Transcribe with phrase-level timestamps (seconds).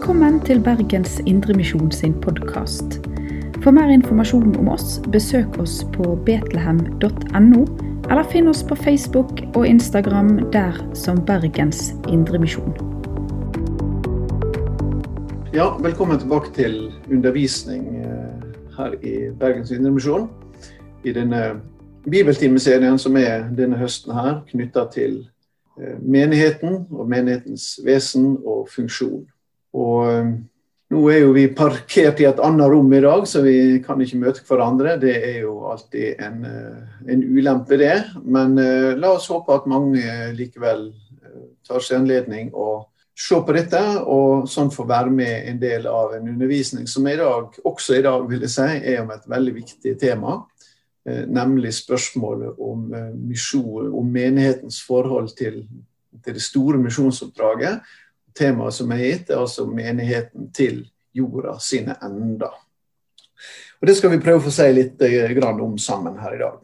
[0.00, 2.94] Velkommen til Bergens Indremisjon sin podkast.
[3.60, 7.64] For mer informasjon om oss, besøk oss på betlehem.no,
[8.08, 12.72] eller finn oss på Facebook og Instagram der som Bergens Indremisjon.
[15.52, 16.78] Ja, velkommen tilbake til
[17.10, 18.46] undervisning eh,
[18.78, 20.30] her i Bergens Indremisjon.
[21.04, 21.42] I denne
[22.08, 25.20] bibeltimeserien som er denne høsten her, knytta til
[25.76, 29.28] eh, menigheten og menighetens vesen og funksjon.
[29.76, 30.30] Og eh,
[30.90, 34.18] nå er jo vi parkert i et annet rom i dag, så vi kan ikke
[34.24, 34.96] møte hverandre.
[35.02, 37.96] Det er jo alltid en, eh, en ulempe, det.
[38.24, 40.02] Men uh, la oss håpe at mange
[40.38, 40.90] likevel
[41.66, 42.82] tar seg anledning å
[43.20, 47.18] se på dette, og sånn få være med en del av en undervisning som i
[47.20, 50.38] dag, også i dag vil jeg si, er om et veldig viktig tema.
[51.04, 52.88] Nemlig spørsmålet om
[53.28, 55.60] misjon, om menighetens forhold til,
[56.24, 57.84] til det store misjonsoppdraget
[58.40, 60.82] Temaet som er gitt, er altså menigheten til
[61.16, 62.56] jorda sine ender.
[63.80, 66.58] Og Det skal vi prøve å få si litt eh, om sammen her i dag.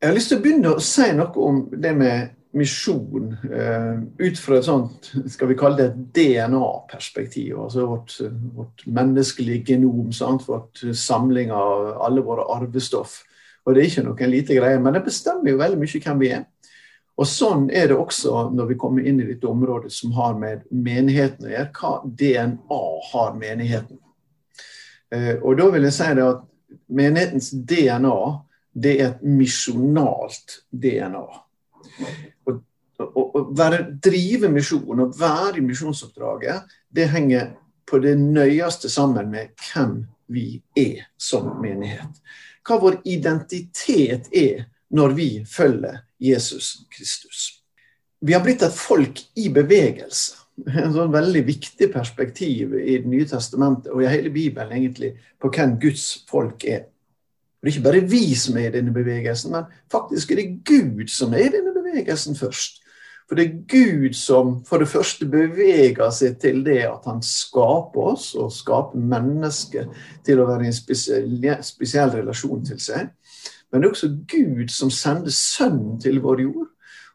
[0.00, 4.38] Jeg har lyst til å begynne å si noe om det med misjon eh, ut
[4.42, 7.58] fra et sånt, skal vi kalle det et DNA-perspektiv.
[7.66, 8.16] Altså vårt,
[8.56, 10.46] vårt, menneskelige genom, sant?
[10.48, 13.20] vårt samling av alle våre arvestoff.
[13.66, 16.32] Og det er ikke noen lite greie, men det bestemmer jo veldig mye hvem vi
[16.38, 16.46] er.
[17.20, 20.62] Og Sånn er det også når vi kommer inn i dette området som har med
[20.72, 21.72] menigheten å gjøre.
[21.76, 23.98] Hva DNA har menigheten?
[25.12, 26.46] Eh, og da vil jeg si det at
[26.88, 28.16] menighetens DNA
[28.72, 31.24] det er et misjonalt DNA.
[33.00, 33.28] Å
[34.04, 37.52] drive misjon og være i misjonsoppdraget, det henger
[37.88, 39.96] på det nøyeste sammen med hvem
[40.30, 42.20] vi er som menighet.
[42.64, 47.62] Hva vår identitet er når vi følger Jesus Kristus.
[48.20, 50.36] Vi har blitt et folk i bevegelse.
[50.60, 55.48] En sånn veldig viktig perspektiv i Det nye testamentet og i hele Bibelen egentlig på
[55.48, 56.90] hvem Guds folk er.
[57.60, 61.08] Det er ikke bare vi som er i denne bevegelsen, men faktisk er det Gud
[61.12, 62.80] som er i denne bevegelsen først.
[63.28, 68.14] For det er Gud som for det første beveger seg til det at han skaper
[68.14, 69.86] oss, og skaper mennesker
[70.26, 73.12] til å være i en spesiell, spesiell relasjon til seg.
[73.72, 76.70] Men det er også Gud som sender Sønnen til vår jord.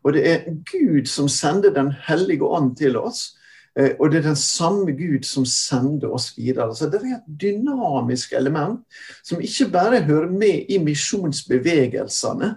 [0.05, 3.35] Og det er Gud som sender Den hellige ånd til oss.
[3.79, 6.75] Eh, og det er den samme Gud som sender oss videre.
[6.75, 8.79] Så det er et dynamisk element
[9.23, 12.53] som ikke bare hører med i misjonsbevegelsene,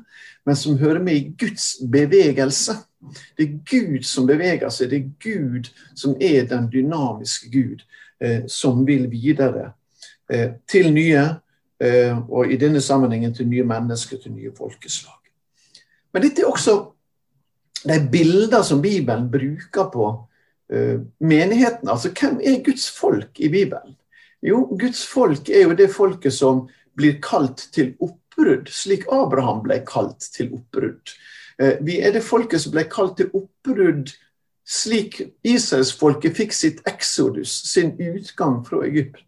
[0.47, 2.73] men som hører med i Guds bevegelse.
[3.39, 7.83] Det er Gud som beveger seg, det er Gud som er den dynamiske Gud,
[8.21, 9.73] eh, som vil videre
[10.31, 11.25] eh, til nye
[11.79, 15.15] og i denne sammenhengen til nye mennesker, til nye folkeslag.
[16.13, 16.75] Men dette er også
[17.85, 20.09] de bilder som Bibelen bruker på
[20.75, 21.89] uh, menigheten.
[21.89, 23.97] Altså hvem er Guds folk i Bibelen?
[24.43, 26.67] Jo, Guds folk er jo det folket som
[26.99, 31.15] blir kalt til oppbrudd, slik Abraham ble kalt til oppbrudd.
[31.63, 34.15] Uh, vi er det folket som ble kalt til oppbrudd
[34.69, 39.25] slik Israelsfolket fikk sitt exodus, sin utgang fra Egypt.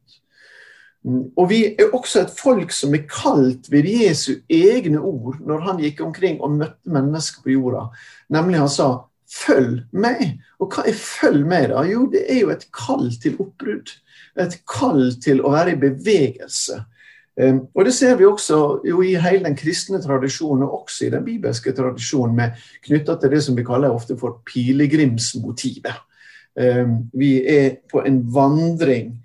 [1.08, 5.80] Og vi er også et folk som er kalt ved Jesu egne ord når han
[5.80, 7.86] gikk omkring og møtte mennesker på jorda.
[8.28, 8.88] Nemlig han sa
[9.30, 10.38] 'følg meg'.
[10.60, 11.82] Og hva er 'følg meg', da?
[11.82, 13.88] Jo, det er jo et kall til oppbrudd.
[14.36, 16.84] Et kall til å være i bevegelse.
[17.40, 21.24] Ehm, og det ser vi også i hele den kristne tradisjonen, og også i den
[21.24, 22.50] bibelske tradisjonen, med
[22.84, 25.94] knytta til det som vi kaller ofte for pilegrimsmotivet.
[26.60, 29.22] Ehm, vi er på en vandring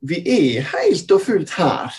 [0.00, 1.92] vi er helt og fullt her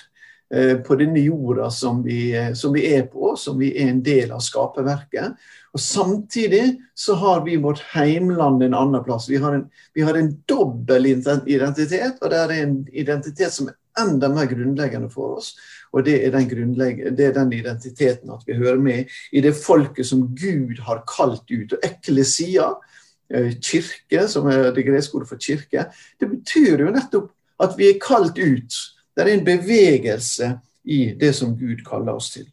[0.54, 4.02] eh, på denne jorda som vi, eh, som vi, er på, som vi er en
[4.04, 5.38] del av skaperverket.
[5.74, 6.66] Og Samtidig
[6.96, 9.30] så har vi vårt heimland en annen plass.
[9.30, 13.80] Vi har en, vi har en dobbel identitet, og det er en identitet som er
[14.02, 15.54] enda mer grunnleggende for oss.
[15.94, 20.26] Og det er, det er den identiteten at vi hører med i det folket som
[20.34, 21.76] Gud har kalt ut.
[21.76, 22.72] Og eklesia,
[23.62, 25.88] kirke, som er det greske ordet for kirke,
[26.20, 27.32] det betyr jo nettopp
[27.64, 28.78] at vi er kalt ut.
[29.14, 30.52] Det er en bevegelse
[30.84, 32.46] i det som Gud kaller oss til.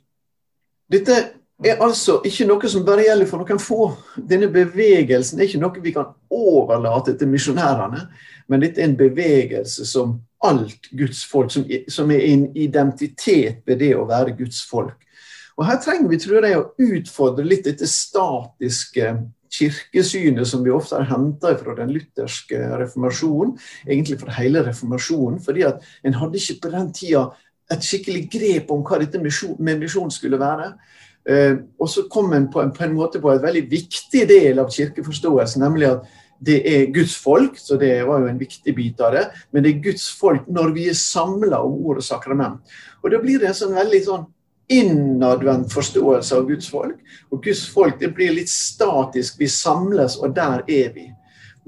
[0.90, 1.16] Dette
[1.64, 3.90] er altså ikke noe som bare gjelder for noen få.
[4.16, 8.06] Denne bevegelsen er ikke noe vi kan overlate til misjonærene,
[8.48, 13.92] men dette er en bevegelse som alt Guds folk, som er en identitet ved det
[13.96, 14.96] å være Guds folk.
[15.60, 19.10] Og Her trenger vi tror jeg, å utfordre litt dette statiske
[19.50, 23.56] kirkesynet som vi ofte har henta fra den lutherske reformasjonen,
[23.88, 27.26] egentlig fra hele reformasjonen, fordi at en hadde ikke på den tida
[27.70, 30.72] et skikkelig grep om hva dette med misjon skulle være.
[31.30, 34.58] Uh, og så kom en på, en på en måte på en veldig viktig del
[34.62, 36.08] av kirkeforståelsen, nemlig at
[36.40, 39.26] det er Guds folk, så det var jo en viktig bit av det.
[39.52, 42.62] Men det er Guds folk når vi er samla om ord og sakrament.
[43.04, 44.24] Og da blir det en sånn veldig sånn
[44.70, 46.98] innadvendt forståelse av Guds folk.
[47.30, 49.40] Og Guds folk det blir litt statisk.
[49.40, 51.08] Vi samles, og der er vi.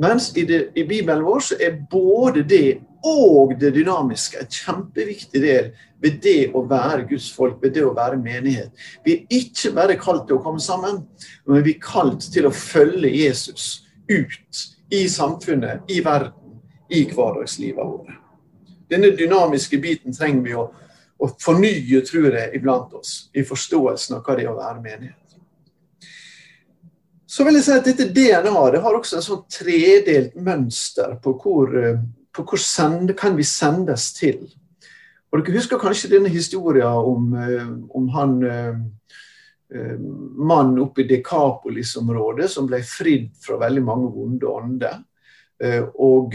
[0.00, 5.40] Mens i, det, i Bibelen vår så er både det og det dynamiske et kjempeviktig
[5.42, 5.72] del
[6.02, 8.70] ved det å være Guds folk, ved det å være menighet.
[9.04, 11.02] Vi er ikke bare kalt til å komme sammen,
[11.46, 14.62] men vi er kalt til å følge Jesus ut
[14.94, 16.58] i samfunnet, i verden,
[16.92, 18.14] i hverdagslivet vårt.
[18.92, 20.68] Denne dynamiske biten trenger vi å
[21.22, 25.18] å fornye, tror jeg, iblant oss i forståelsen av hva det er å være menighet.
[27.32, 31.32] Så vil jeg si at Dette DNA det har også en sånn tredelt mønster på
[31.40, 32.02] hvor, eh,
[32.34, 34.42] på hvor sende, kan vi sendes til.
[35.32, 38.74] Og Dere husker kanskje denne historien om, eh, om han eh,
[39.72, 44.98] mannen oppe i Dekapolis-området som ble fridd fra veldig mange vonde ånder.
[46.02, 46.34] Og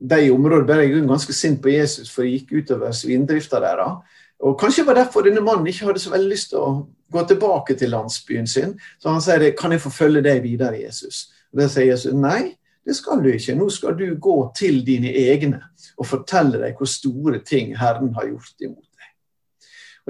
[0.00, 4.16] de områdene ble jeg ganske sint på Jesus for det gikk utover svindrifta deres.
[4.40, 6.70] Og Kanskje var derfor denne mannen ikke hadde så veldig lyst til å
[7.12, 8.72] gå tilbake til landsbyen sin.
[8.98, 11.28] Så han sier kan jeg få følge deg videre, Jesus?
[11.52, 12.56] Og Da sier Jesus nei,
[12.86, 13.54] det skal du ikke.
[13.58, 15.60] Nå skal du gå til dine egne
[15.98, 18.89] og fortelle dem hvor store ting Herren har gjort imot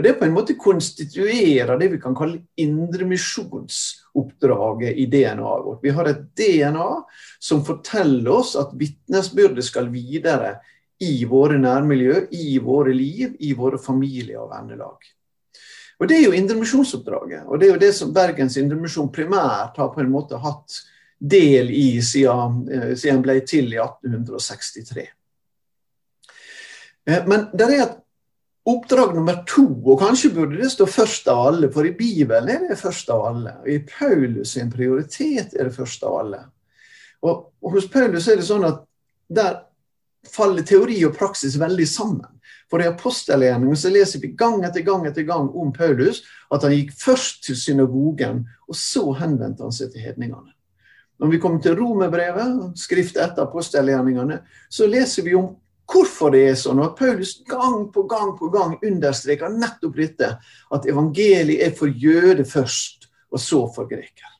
[0.00, 5.82] og Det på en måte konstituerer det vi kan kalle indremisjonsoppdraget i DNA-et vårt.
[5.84, 7.04] Vi har et DNA
[7.36, 10.54] som forteller oss at vitnesbyrdet skal videre
[11.04, 14.96] i våre nærmiljø, i våre liv, i våre familier og vennelag.
[16.00, 19.92] Og Det er jo indremisjonsoppdraget, og det er jo det som Bergens Indremisjon primært har
[19.92, 20.80] på en måte hatt
[21.20, 25.12] del i siden, eh, den ble til i 1863.
[27.04, 28.00] Eh, men det er et
[28.68, 32.66] Oppdrag nummer to, og kanskje burde det stå først av alle, for i Bibelen er
[32.68, 33.54] det først av alle.
[33.62, 36.42] Og I Paulus sin prioritet er det først av alle.
[37.24, 38.82] Og, og Hos Paulus er det sånn at
[39.32, 39.62] der
[40.28, 42.28] faller teori og praksis veldig sammen.
[42.70, 46.20] For i apostelgjerningen så leser vi gang etter gang etter gang om Paulus
[46.52, 50.52] at han gikk først til synagogen, og så henvendte han seg til hedningene.
[51.20, 54.38] Når vi kommer til romerbrevet, skriftet etter apostelgjerningene,
[54.72, 55.50] så leser vi om
[55.90, 56.80] hvorfor det er sånn.
[56.82, 60.30] Og Paulus gang på gang på gang understreker nettopp dette.
[60.74, 64.36] At evangeliet er for jøde først, og så for greker.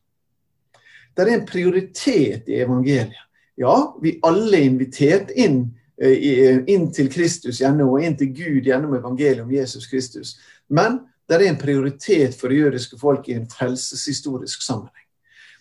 [1.17, 3.27] Det er en prioritet i evangeliet.
[3.61, 8.65] Ja, vi alle er invitert inn, eh, inn til Kristus gjennom, og inn til Gud
[8.65, 10.39] gjennom evangeliet om Jesus Kristus.
[10.69, 15.00] Men det er en prioritet for det jødiske folk i en frelseshistorisk sammenheng.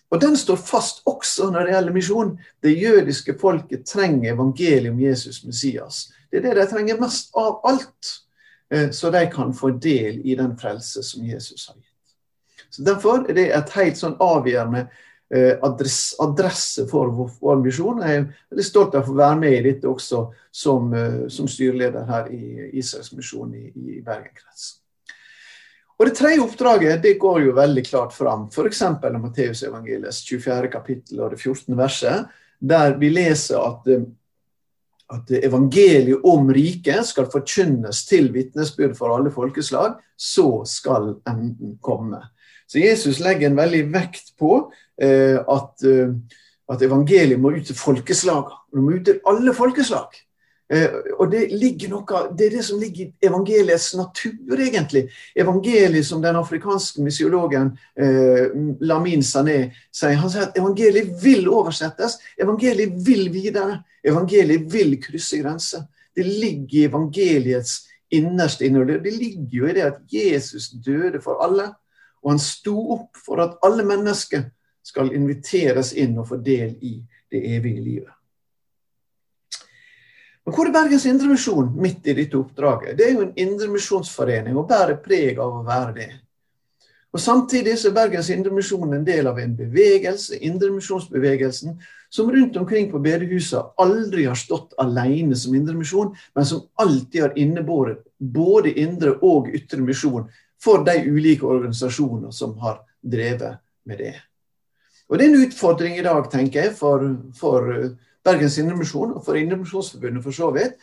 [0.10, 2.32] Og den står fast også når det gjelder misjon.
[2.64, 6.08] Det jødiske folket trenger evangeliet om Jesus Messias.
[6.32, 8.16] Det er det de trenger mest av alt,
[8.74, 12.66] eh, så de kan få del i den frelse som Jesus har gitt.
[12.70, 14.88] Så Derfor er det et helt sånn avgjørende
[15.34, 18.02] eh, adresse, adresse for vår misjon.
[18.02, 21.50] Jeg er veldig stolt av å få være med i dette også som, eh, som
[21.50, 24.80] styreleder her i Israels misjon i, i Bergen krets.
[26.00, 28.82] Og Det tredje oppdraget det går jo veldig klart fram, f.eks.
[28.88, 30.70] av Matteusevangeliets 24.
[30.72, 31.76] kapittel og det 14.
[31.76, 32.30] verset,
[32.60, 34.06] der vi leser at, eh,
[35.12, 42.22] at evangeliet om riket skal forkynnes til vitnesbyrd for alle folkeslag, så skal enden komme.
[42.70, 44.54] Så Jesus legger en veldig vekt på
[45.02, 46.16] eh, at, eh,
[46.70, 48.60] at, evangeliet må ut til folkeslagene.
[48.72, 50.16] Det må ut til alle folkeslag.
[50.74, 51.48] Eh, og det,
[51.90, 55.08] noe, det er det som ligger i evangeliets natur, egentlig.
[55.36, 58.54] Evangeliet som den afrikanske misiologen eh,
[58.86, 60.20] Lamin Sané sier.
[60.22, 62.20] Han sier at evangeliet vil oversettes.
[62.38, 63.82] Evangeliet vil videre.
[64.06, 65.88] Evangeliet vil krysse grenser.
[66.16, 67.80] Det ligger i evangeliets
[68.14, 69.00] innerste innhold.
[69.04, 71.72] Det ligger jo i det at Jesus døde for alle.
[72.22, 74.46] Og han sto opp for at alle mennesker
[74.86, 77.00] skal inviteres inn og få del i
[77.32, 78.19] det evige livet.
[80.50, 82.96] Men hvor er Bergens Indremisjon midt i dette oppdraget?
[82.98, 86.08] Det er jo en indremisjonsforening og bærer preg av å være det.
[87.14, 91.78] Og Samtidig er Bergens Indremisjon en del av en bevegelse, Indremisjonsbevegelsen,
[92.10, 97.38] som rundt omkring på bedehusene aldri har stått alene som indremisjon, men som alltid har
[97.38, 100.26] innebåret både indre og ytre misjon
[100.58, 104.16] for de ulike organisasjoner som har drevet med det.
[105.10, 107.06] Og Det er en utfordring i dag, tenker jeg, for,
[107.38, 107.70] for
[108.30, 110.78] Bergens Indremisjon og for Indremisjonsforbundet for så vidt,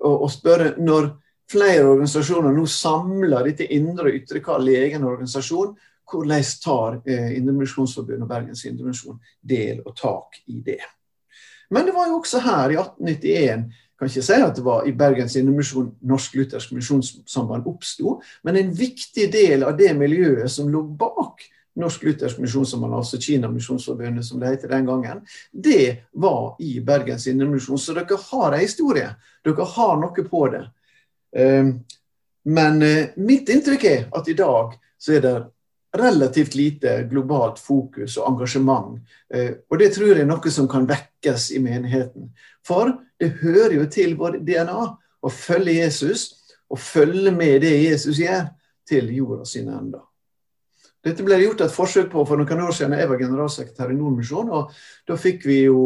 [0.00, 1.10] å og spørre når
[1.52, 5.74] flere organisasjoner nå samler dette indre og ytre kall i egen organisasjon,
[6.12, 10.82] hvordan tar eh, Indremisjonsforbundet og Bergens Indremisjon del og tak i det?
[11.72, 13.64] Men det var jo også her, i 1891,
[13.98, 18.72] kan ikke si at det var i Bergens Indremisjon Norsk Luthersk Misjonssamband oppsto, men en
[18.76, 24.40] viktig del av det miljøet som lå bak Norsk Luthersk Misjonssamband, altså Kina Misjonsforbundet som
[24.40, 27.78] det het den gangen, det var i Bergens Indremisjon.
[27.78, 29.08] Så dere har ei historie.
[29.44, 30.66] Dere har noe på det.
[31.36, 31.72] Ehm,
[32.44, 35.36] men eh, mitt inntrykk er at i dag så er det
[35.96, 39.00] relativt lite globalt fokus og engasjement.
[39.34, 42.30] Eh, og det tror jeg er noe som kan vekkes i menigheten.
[42.66, 44.80] For det hører jo til vår DNA
[45.22, 46.30] å følge Jesus
[46.72, 48.50] og følge med det Jesus gjør,
[48.88, 50.02] til jorda sine ender.
[51.02, 52.94] Dette ble gjort et forsøk på for noen år siden.
[52.98, 54.50] Jeg var generalsekretær i Nordmisjon.
[54.54, 54.70] og
[55.08, 55.78] Da fikk vi jo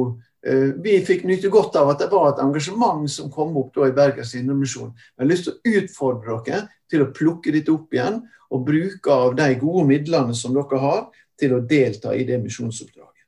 [0.45, 3.89] eh, vi fikk nyte godt av at det var et engasjement som kom opp da
[3.89, 4.93] i Bergens Indremisjon.
[4.93, 8.21] Jeg har lyst til å utfordre dere til å plukke dette opp igjen
[8.53, 11.07] og bruke av de gode midlene som dere har,
[11.37, 13.25] til å delta i det misjonsoppdraget.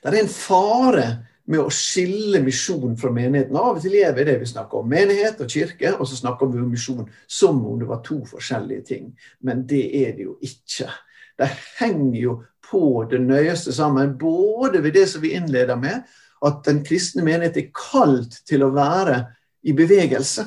[0.00, 1.06] Det er en fare
[1.46, 3.56] med å skille misjon fra menigheten.
[3.56, 6.62] Av og til er det vi snakker om menighet og kirke, og så snakker vi
[6.62, 9.12] om misjon som om det var to forskjellige ting.
[9.46, 10.90] Men det er det jo ikke.
[11.38, 11.48] De
[11.78, 12.36] henger jo
[12.66, 16.02] på det nøyeste sammen, både ved det som vi innleder med,
[16.44, 19.22] at den kristne menighet er kalt til å være
[19.66, 20.44] i bevegelse.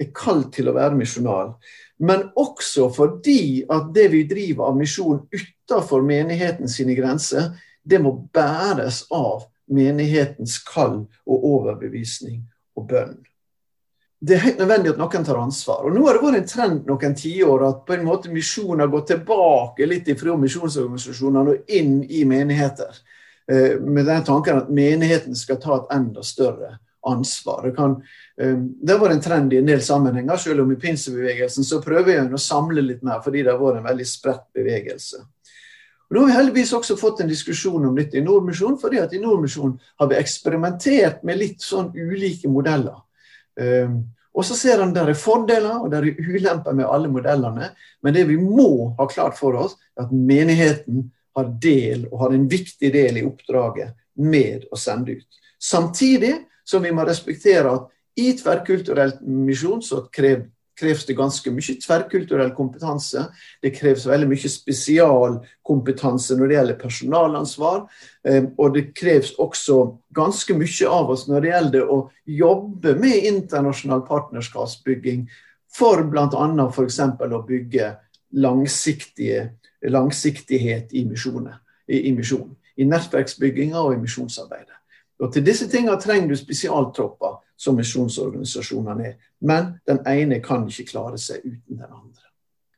[0.00, 1.54] Er kalt til å være misjonal.
[2.02, 7.52] Men også fordi at det vi driver av misjon utenfor menigheten sine grenser,
[7.84, 12.42] det må bæres av menighetens kall og overbevisning
[12.78, 13.20] og bønn.
[14.22, 15.80] Det er helt nødvendig at noen tar ansvar.
[15.82, 18.92] Og Nå har det vært en trend noen tiår at på en måte misjonen har
[18.92, 23.00] gått tilbake litt fra misjonsorganisasjonene og inn i menigheter.
[23.50, 26.76] Eh, med den tanken at menigheten skal ta et enda større
[27.10, 27.66] ansvar.
[27.66, 27.96] Det, kan,
[28.38, 31.82] eh, det har vært en trend i en del sammenhenger, selv om i pinsebevegelsen så
[31.82, 35.24] prøver jeg å samle litt mer, fordi det har vært en veldig spredt bevegelse.
[36.12, 39.14] Og Nå har vi heldigvis også fått en diskusjon om dette i Nordmisjon, fordi at
[39.16, 42.98] i Nordmisjon har vi eksperimentert med litt sånn ulike modeller.
[43.56, 43.94] Um,
[44.36, 47.70] og så ser han der er fordeler og der er ulemper med alle modellene.
[48.04, 52.36] Men det vi må ha klart for oss, er at menigheten har del, og har
[52.36, 55.40] en viktig del i oppdraget med å sende ut.
[55.56, 56.34] Samtidig
[56.68, 57.88] som vi må respektere at
[58.20, 63.26] i tverrkulturell misjon så krever kreves det ganske mye tverrkulturell kompetanse.
[63.62, 67.78] Det kreves veldig mye spesialkompetanse når det gjelder personalansvar.
[68.28, 69.76] Eh, og det kreves også
[70.16, 72.10] ganske mye av oss når det gjelder å
[72.42, 75.20] jobbe med internasjonal partnerskapsbygging
[75.72, 76.68] for bl.a.
[76.68, 77.00] f.eks.
[77.00, 77.86] å bygge
[78.32, 81.54] langsiktighet i misjonen.
[81.92, 84.76] I, misjon, I nettverksbygginga og i misjonsarbeidet.
[85.22, 89.16] Og Til disse tingene trenger du spesialtropper som misjonsorganisasjonene er.
[89.40, 92.28] Men den ene kan ikke klare seg uten den andre.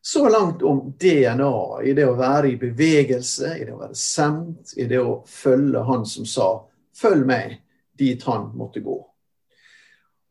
[0.07, 4.75] Så langt om DNA, i det å være i bevegelse, i det å være sendt,
[4.77, 6.49] i det å følge han som sa
[7.01, 7.63] 'følg meg
[7.97, 9.05] dit han måtte gå'.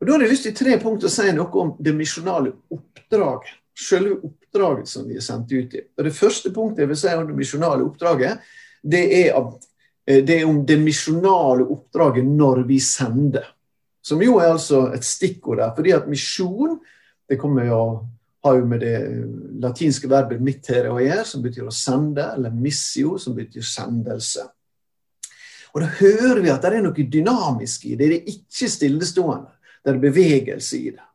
[0.00, 3.50] Og Da har jeg lyst til tre punkter å si noe om det misjonale oppdraget.
[3.74, 5.80] Selve oppdraget som vi er sendt ut i.
[5.98, 8.38] Og Det første punktet jeg vil si om det misjonale oppdraget,
[8.84, 9.52] det er,
[10.06, 13.53] eh, det er om det misjonale oppdraget når vi sender.
[14.04, 15.72] Som jo er altså et stikkord der.
[15.76, 16.76] Fordi at misjon
[17.28, 17.80] det kommer jo,
[18.44, 18.98] har jo med det
[19.64, 24.44] latinske verbet 'mittere' å gjøre, som betyr å sende, eller 'missio', som betyr sendelse.
[25.74, 28.08] Og Da hører vi at det er noe dynamisk i det.
[28.08, 29.50] Det er ikke stillestående.
[29.84, 31.06] Det er bevegelse i det.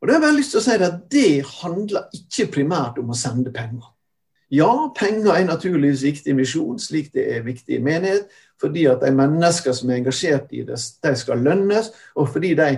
[0.00, 3.10] Og da har jeg bare lyst til å si at Det handler ikke primært om
[3.10, 3.93] å sende penger.
[4.54, 8.28] Ja, penger er naturligvis viktig i misjon, slik det er viktig i menighet.
[8.60, 11.90] Fordi at de mennesker som er engasjert i det, de skal lønnes.
[12.14, 12.68] Og fordi de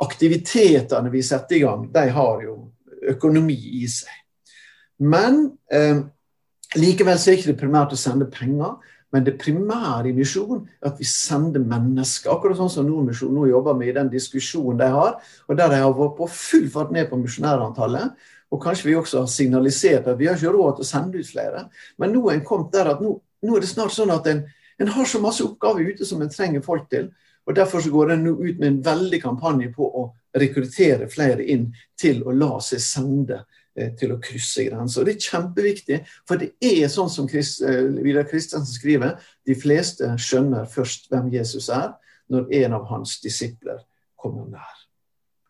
[0.00, 2.54] aktivitetene vi setter i gang, de har jo
[3.12, 4.14] økonomi i seg.
[4.98, 6.00] Men eh,
[6.78, 8.78] likevel så er ikke det primært å sende penger.
[9.12, 12.28] Men det primære i misjon er at vi sender mennesker.
[12.32, 15.14] Akkurat sånn som Nordmisjonen nå jobber med i den diskusjonen de har,
[15.48, 18.18] og der de har vært på full fart ned på misjonærantallet.
[18.50, 21.28] Og kanskje vi også har signalisert at vi har ikke råd til å sende ut
[21.28, 21.66] flere.
[22.00, 24.44] Men nå er en kommet der at nå, nå er det snart sånn at en,
[24.80, 27.10] en, har så masse oppgaver ute som en trenger folk til.
[27.48, 31.44] Og Derfor så går en nå ut med en veldig kampanje på å rekruttere flere
[31.44, 33.42] inn til å la seg sende
[33.76, 35.04] eh, til å krysse grenser.
[35.04, 39.16] Det er kjempeviktig, for det er sånn som Chris, eh, Vidar Kristiansen skriver,
[39.48, 41.96] de fleste skjønner først hvem Jesus er,
[42.28, 43.80] når en av hans disipler
[44.20, 44.87] kommer nær.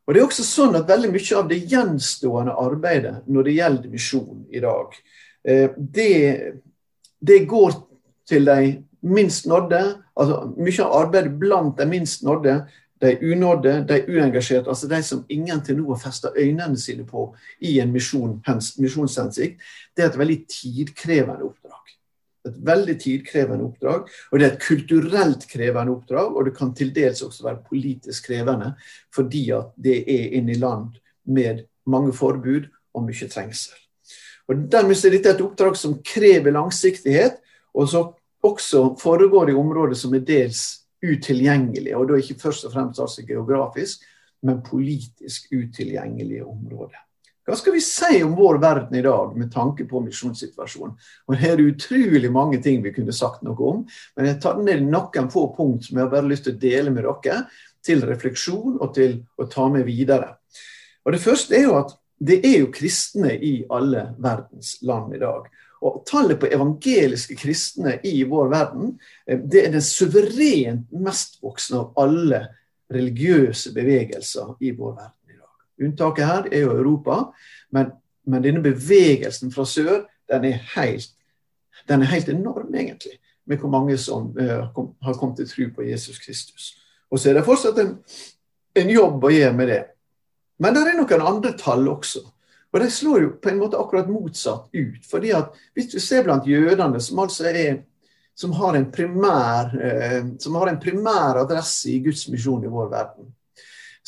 [0.08, 3.90] Og Det er også sånn at veldig mye av det gjenstående arbeidet når det gjelder
[3.92, 4.94] misjon i dag,
[5.44, 6.12] eh, det,
[7.20, 7.76] det går
[8.28, 8.70] til de
[9.04, 9.82] minst nådde.
[10.16, 12.62] altså Mye av arbeidet blant de minst nådde,
[13.04, 17.28] de unådde, de uengasjerte, altså de som ingen til nå har festa øynene sine på
[17.60, 19.60] i en misjonshensikt,
[19.96, 21.67] det er et veldig tidkrevende oppdrag.
[22.48, 24.08] Et veldig tidkrevende oppdrag.
[24.32, 28.30] Og det er et kulturelt krevende oppdrag, og det kan til dels også være politisk
[28.30, 28.72] krevende,
[29.14, 33.76] fordi at det er inne i land med mange forbud og mye trengsel.
[34.48, 37.40] Og Dermed er dette et oppdrag som krever langsiktighet,
[37.74, 40.62] og som også foregår i områder som er dels
[41.04, 41.96] utilgjengelige.
[41.96, 44.06] Og da ikke først og fremst altså geografisk,
[44.42, 47.07] men politisk utilgjengelige områder.
[47.48, 50.90] Hva skal vi si om vår verden i dag med tanke på misjonssituasjonen?
[51.26, 53.78] Og Det er utrolig mange ting vi kunne sagt noe om,
[54.16, 56.92] men jeg tar ned noen få punkt som jeg har bare lyst til å dele
[56.92, 57.46] med dere,
[57.80, 60.34] til refleksjon og til å ta med videre.
[61.06, 65.24] Og Det første er jo at det er jo kristne i alle verdens land i
[65.24, 65.48] dag.
[65.80, 71.80] Og Tallet på evangeliske kristne i vår verden eh, det er den suverent mest voksne
[71.80, 72.42] av alle
[72.92, 75.17] religiøse bevegelser i vår verden.
[75.82, 77.20] Unntaket her er jo Europa,
[77.74, 77.92] men,
[78.26, 81.12] men denne bevegelsen fra sør den er helt,
[81.88, 83.18] den er helt enorm, egentlig,
[83.48, 86.74] med hvor mange som uh, kom, har kommet til tro på Jesus Kristus.
[87.10, 87.94] Og så er det fortsatt en,
[88.76, 89.82] en jobb å gjøre med det.
[90.58, 92.24] Men det er noen andre tall også.
[92.68, 95.06] Og de slår jo på en måte akkurat motsatt ut.
[95.08, 97.78] fordi at Hvis du ser blant jødene, som altså er
[98.38, 103.32] som har primær, eh, som har en primær adresse i Guds misjon i vår verden,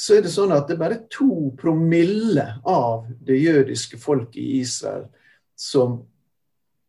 [0.01, 4.63] så er det sånn at det er bare to promille av det jødiske folket i
[4.63, 5.03] Israel
[5.59, 5.99] som,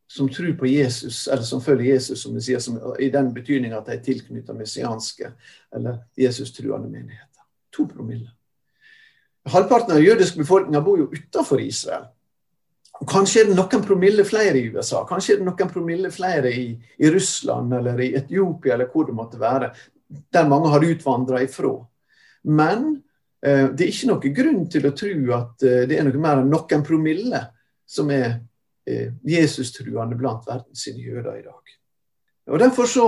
[0.07, 3.97] som tror på Jesus, eller som følger Jesus, som som, i den betydning at de
[3.97, 5.33] er tilknyttet messianske
[5.75, 7.43] eller Jesus-truende menigheter.
[7.75, 8.31] To promille.
[9.51, 12.07] Halvparten av den jødiske befolkninga bor jo utenfor Israel.
[13.09, 16.67] Kanskje er det noen promille flere i USA, kanskje er det noen promille flere i,
[17.01, 19.73] i Russland eller i Etiopia eller hvor det måtte være,
[20.31, 21.79] der mange har utvandra ifra.
[22.47, 22.87] Men
[23.45, 26.41] eh, det er ikke noe grunn til å tro at eh, det er noe mer
[26.41, 27.43] enn noen promille
[27.85, 28.41] som er
[28.87, 31.77] eh, Jesus-truende blant verdens jøder i dag.
[32.51, 33.07] Og derfor så,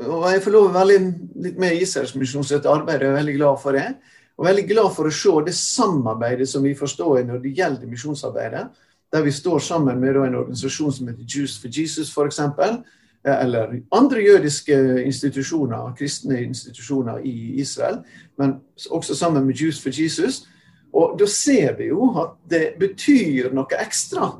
[0.00, 0.96] og Jeg får lov å være
[1.44, 3.88] litt med i Israels misjonsrette arbeid, og jeg er veldig glad for det.
[4.34, 8.64] Og veldig glad for å se det samarbeidet som vi forstår når det gjelder misjonsarbeidet.
[9.14, 12.40] Der vi står sammen med en organisasjon som heter Juice for Jesus, f.eks
[13.24, 17.98] eller andre jødiske institusjoner, kristne institusjoner i Israel,
[18.38, 18.56] men
[18.90, 20.46] også sammen med Jews for Jesus.
[20.92, 24.30] Og da ser vi jo at det betyr noe ekstra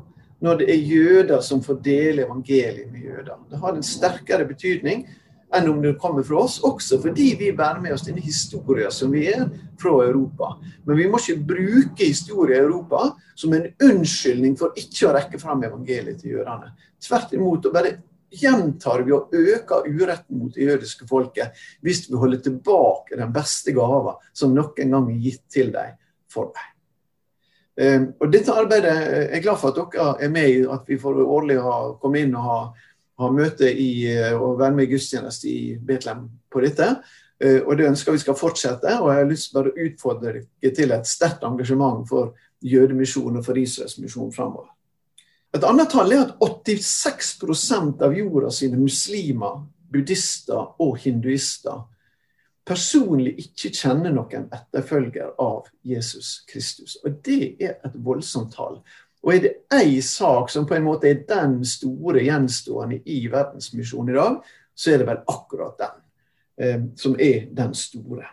[0.44, 3.38] når det er jøder som får dele evangeliet med jøder.
[3.51, 5.07] Det har en sterkere betydning
[5.55, 9.12] enn om det kommer fra oss, også fordi vi bærer med oss denne historien som
[9.14, 9.47] vi er
[9.81, 10.55] fra Europa.
[10.85, 13.07] Men vi må ikke bruke historien i Europa
[13.38, 16.75] som en unnskyldning for ikke å rekke fram evangeliet til jødene.
[17.03, 17.94] Tvert imot å bare
[18.40, 23.75] gjentar vi å øke uretten mot det jødiske folket hvis vi holder tilbake den beste
[23.77, 25.97] gava som noen gang er gitt til dem
[26.31, 26.70] for dem.
[27.81, 28.94] Ehm, og Dette arbeidet
[29.35, 32.35] er glad for at dere er med i, at vi får årlig ha, komme inn
[32.38, 32.59] og ha,
[33.23, 36.94] ha møte i, og være med i gudstjeneste i Betlehem på dette.
[37.42, 38.99] Ehm, og Det ønsker vi skal fortsette.
[39.01, 43.44] og Jeg har lyst til å utfordre dere til et sterkt engasjement for jødemisjonen og
[43.44, 44.70] for Israels misjon framover.
[45.55, 46.37] Et annet tall er at
[46.67, 49.61] 86% av jorda sine muslimer,
[49.95, 51.85] buddhister og hinduister
[52.67, 56.97] personlig ikke kjenner noen etterfølger av Jesus Kristus.
[57.05, 58.81] Og Det er et voldsomt tall.
[59.25, 64.12] Og er det én sak som på en måte er den store gjenstående i verdensmisjonen
[64.12, 64.40] i dag,
[64.75, 66.01] så er det vel akkurat den
[66.61, 68.27] eh, som er den store.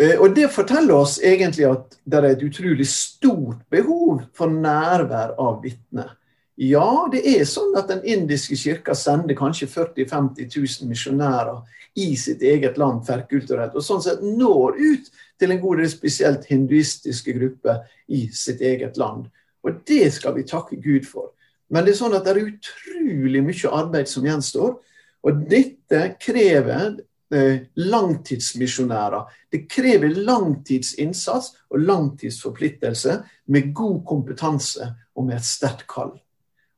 [0.00, 5.36] Eh, og Det forteller oss egentlig at det er et utrolig stort behov for nærvær
[5.38, 6.16] av vitner
[6.60, 11.62] ja, det er sånn at den indiske kirka sender kanskje 40 000-50 000 misjonærer
[11.96, 15.08] i sitt eget land tverrkulturelt, og sånn sett når ut
[15.40, 17.80] til en god del spesielt hinduistiske grupper
[18.12, 19.30] i sitt eget land.
[19.64, 21.32] Og det skal vi takke Gud for.
[21.72, 24.76] Men det er sånn at det er utrolig mye arbeid som gjenstår,
[25.24, 27.00] og dette krever
[27.32, 29.28] eh, langtidsmisjonærer.
[29.48, 36.18] Det krever langtidsinnsats og langtidsforpliktelse med god kompetanse og med et sterkt kall.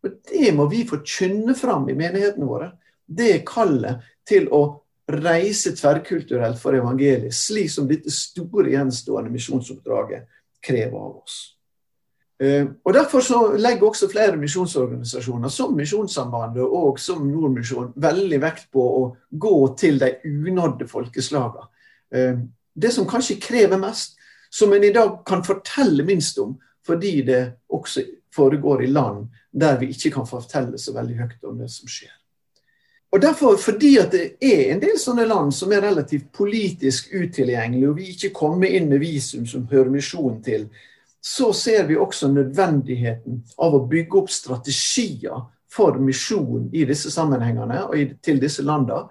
[0.02, 2.72] Og Det må vi forkynne fram i menighetene våre.
[3.06, 4.62] Det kallet til å
[5.12, 10.28] reise tverrkulturelt for evangeliet, slik som dette store gjenstående misjonsoppdraget
[10.62, 11.40] krever av oss.
[12.42, 18.70] Eh, og Derfor så legger også flere misjonsorganisasjoner, som Misjonssambandet og som Nordmisjon, veldig vekt
[18.72, 21.68] på å gå til de unådde folkeslagene.
[22.14, 22.42] Eh,
[22.74, 24.16] det som kanskje krever mest,
[24.52, 28.02] som en i dag kan fortelle minst om, fordi det også
[28.34, 32.12] foregår i land der vi ikke kan fortelle så veldig høyt om det som skjer.
[33.12, 37.88] Og derfor, Fordi at det er en del sånne land som er relativt politisk utilgjengelige,
[37.88, 40.68] og vi ikke kommer inn med visum som hører misjonen til,
[41.20, 47.84] så ser vi også nødvendigheten av å bygge opp strategier for misjon i disse sammenhengene
[47.84, 49.04] og til disse landene,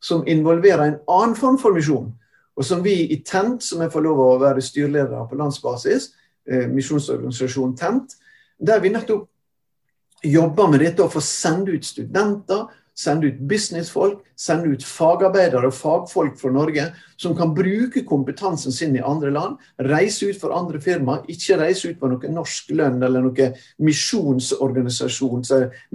[0.00, 2.10] som involverer en annen form for misjon.
[2.56, 6.10] Og som vi i TENT, som jeg får lov å være styreleder på landsbasis,
[6.48, 8.16] eh, misjonsorganisasjonen TENT,
[8.62, 9.28] der vi nettopp
[10.22, 15.74] jobber med dette å få sende ut studenter, sende ut businessfolk, sende ut fagarbeidere og
[15.74, 16.84] fagfolk fra Norge
[17.20, 21.90] som kan bruke kompetansen sin i andre land, reise ut for andre firmaer, ikke reise
[21.90, 23.50] ut på noe norsk lønn eller noe
[23.82, 25.46] misjonsorganisasjon,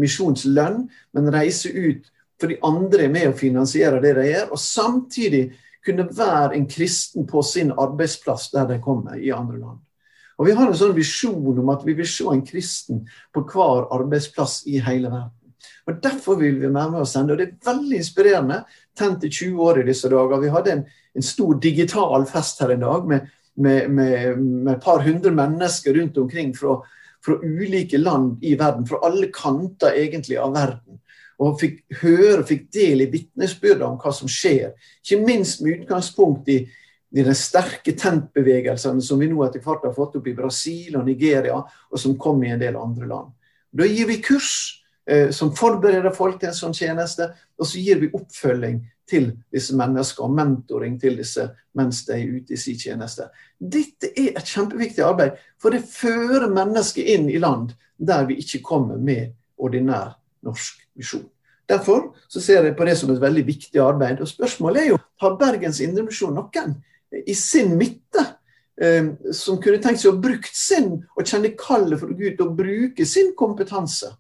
[0.01, 4.61] misjonslønn, men reise ut for de andre er med å finansiere det de gjør, og
[4.61, 5.43] samtidig
[5.85, 9.83] kunne være en kristen på sin arbeidsplass der de kommer, i andre land.
[10.37, 13.87] Og Vi har en sånn visjon om at vi vil se en kristen på hver
[13.93, 15.33] arbeidsplass i hele verden.
[15.87, 17.33] Og Derfor vil vi være med og sende.
[17.33, 18.63] og Det er veldig inspirerende.
[18.95, 20.39] Tent i 20 år i disse dager.
[20.39, 24.83] Vi hadde en, en stor digital fest her en dag med, med, med, med, et
[24.83, 26.77] par hundre mennesker rundt omkring fra,
[27.25, 28.85] fra ulike land i verden.
[28.87, 31.01] Fra alle kanter egentlig av verden
[31.37, 34.73] og fikk høre fikk del i vitnesbyrd om hva som skjer.
[35.03, 36.63] Ikke minst med utgangspunkt i,
[37.15, 41.07] i de sterke tentbevegelsene som vi nå etter hvert har fått opp i Brasil og
[41.07, 43.31] Nigeria, og som kom i en del andre land.
[43.71, 44.51] Da gir vi kurs
[45.07, 49.75] eh, som forbereder folk til en sånn tjeneste, og så gir vi oppfølging til disse
[49.79, 51.45] mennesker og mentoring til disse
[51.79, 53.29] mens de er ute i sin tjeneste.
[53.57, 58.65] Dette er et kjempeviktig arbeid, for det fører mennesker inn i land der vi ikke
[58.65, 61.25] kommer med ordinær norsk misjon.
[61.67, 64.21] Derfor så ser jeg på det som et veldig viktig arbeid.
[64.23, 66.75] Og Spørsmålet er jo har Bergens Indremisjon noen
[67.11, 68.25] i sin midte
[68.81, 73.07] eh, som kunne tenkt seg å bruke sin og kjenne kallet for Gud og bruke
[73.07, 74.11] sin kompetanse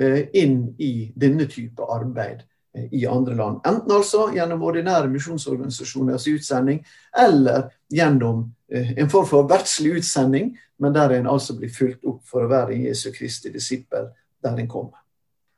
[0.00, 2.42] eh, inn i denne type arbeid
[2.76, 3.60] eh, i andre land.
[3.68, 6.82] Enten altså gjennom ordinære misjonsorganisasjoners utsending,
[7.16, 12.46] eller gjennom en form for verdslig utsending, men der en altså blir fulgt opp for
[12.46, 14.08] å være Jesu Kristi disippel
[14.42, 15.01] der en kommer.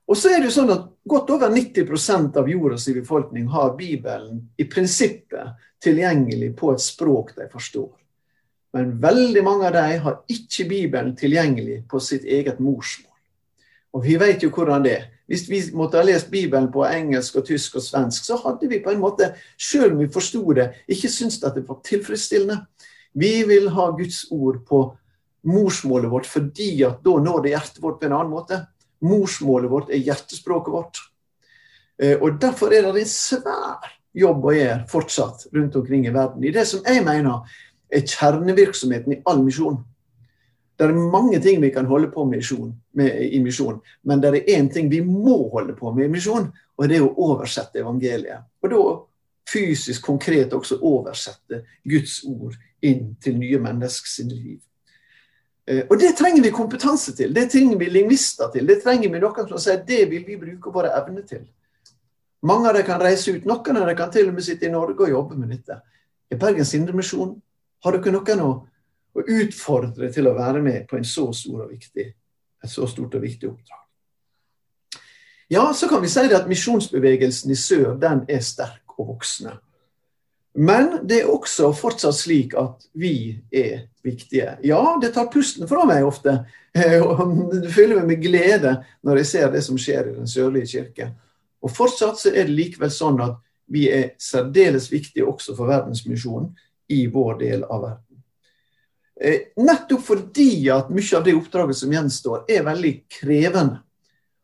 [0.05, 4.39] Og så er det jo sånn at Godt over 90 av jordas befolkning har Bibelen
[4.57, 5.51] i prinsippet
[5.85, 7.91] tilgjengelig på et språk de forstår.
[8.73, 13.13] Men veldig mange av dem har ikke Bibelen tilgjengelig på sitt eget morsmål.
[13.93, 15.05] Og vi vet jo hvordan det er.
[15.29, 18.81] Hvis vi måtte ha lest Bibelen på engelsk, og tysk og svensk, så hadde vi
[18.81, 22.63] på en måte, selv om vi forsto det, ikke syntes at det var tilfredsstillende.
[23.15, 24.87] Vi vil ha Guds ord på
[25.45, 28.65] morsmålet vårt fordi at da når det hjertet vårt på en annen måte.
[29.05, 31.03] Morsmålet vårt er hjertespråket vårt.
[32.03, 36.45] Eh, og Derfor er det en svær jobb å gjøre fortsatt rundt omkring i verden.
[36.45, 37.45] I det som jeg mener
[37.93, 39.83] er kjernevirksomheten i all misjon.
[40.75, 42.43] Det er mange ting vi kan holde på med,
[42.99, 46.49] med i misjon, men det er én ting vi må holde på med i misjon,
[46.51, 48.43] og det er å oversette evangeliet.
[48.63, 48.81] Og da
[49.51, 54.59] fysisk, konkret også oversette Guds ord inn til nye menneskers liv.
[55.67, 58.67] Eh, og det trenger vi kompetanse til, det trenger vi lingvister til.
[58.69, 61.47] Det trenger vi noen som sier det vil vi bruke våre evner til.
[62.45, 64.73] Mange av dem kan reise ut, noen av dem kan til og med sitte i
[64.73, 65.81] Norge og jobbe med dette.
[66.29, 67.33] I Bergens Indremisjon
[67.85, 68.51] har dere noen å,
[69.17, 72.07] å utfordre til å være med på en så stor og viktig,
[72.65, 73.81] et så stort og viktig oppdrag.
[75.53, 79.59] Ja, så kan vi si at misjonsbevegelsen i sør den er sterk og voksende.
[80.55, 84.53] Men det er også fortsatt slik at vi er viktige.
[84.63, 86.45] Ja, det tar pusten fra meg ofte.
[86.75, 88.71] Det fyller meg med glede
[89.07, 91.13] når jeg ser det som skjer i Den sørlige kirke.
[91.63, 93.37] Og Fortsatt så er det likevel sånn at
[93.71, 96.51] vi er særdeles viktige også for verdensmisjonen
[96.93, 98.19] i vår del av verden.
[99.21, 103.81] Eh, nettopp fordi at mye av det oppdraget som gjenstår, er veldig krevende.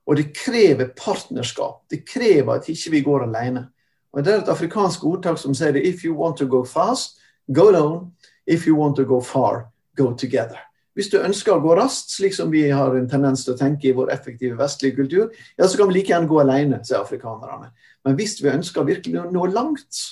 [0.07, 1.85] Og det krever partnerskap.
[1.90, 3.66] Det krever at ikke vi går alene.
[4.12, 7.20] Og Det er et afrikansk ordtak som sier det If you want to go fast,
[7.55, 8.11] go alone.
[8.46, 10.59] If you want to go far, go together.
[10.94, 13.88] Hvis du ønsker å gå raskt, slik som vi har en tendens til å tenke
[13.88, 17.70] i vår effektive vestlige kultur, ja, så kan vi like gjerne gå alene, sier afrikanerne.
[18.05, 20.03] Men hvis vi ønsker virkelig å nå langt